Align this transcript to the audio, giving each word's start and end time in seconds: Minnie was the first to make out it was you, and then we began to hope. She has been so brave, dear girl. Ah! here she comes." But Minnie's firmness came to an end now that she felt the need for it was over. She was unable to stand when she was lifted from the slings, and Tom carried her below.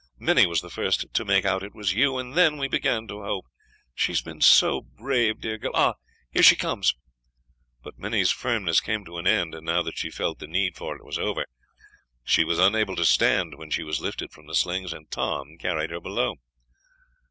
Minnie 0.17 0.47
was 0.47 0.61
the 0.61 0.71
first 0.71 1.13
to 1.13 1.23
make 1.23 1.45
out 1.45 1.61
it 1.61 1.75
was 1.75 1.93
you, 1.93 2.17
and 2.17 2.33
then 2.33 2.57
we 2.57 2.67
began 2.67 3.07
to 3.07 3.21
hope. 3.21 3.45
She 3.93 4.11
has 4.13 4.21
been 4.23 4.41
so 4.41 4.81
brave, 4.81 5.41
dear 5.41 5.59
girl. 5.59 5.73
Ah! 5.75 5.93
here 6.31 6.41
she 6.41 6.55
comes." 6.55 6.95
But 7.83 7.99
Minnie's 7.99 8.31
firmness 8.31 8.81
came 8.81 9.05
to 9.05 9.19
an 9.19 9.27
end 9.27 9.53
now 9.61 9.83
that 9.83 9.99
she 9.99 10.09
felt 10.09 10.39
the 10.39 10.47
need 10.47 10.75
for 10.75 10.95
it 10.95 11.05
was 11.05 11.19
over. 11.19 11.45
She 12.23 12.43
was 12.43 12.57
unable 12.57 12.95
to 12.95 13.05
stand 13.05 13.59
when 13.59 13.69
she 13.69 13.83
was 13.83 14.01
lifted 14.01 14.31
from 14.31 14.47
the 14.47 14.55
slings, 14.55 14.91
and 14.91 15.07
Tom 15.11 15.59
carried 15.59 15.91
her 15.91 15.99
below. 16.01 16.37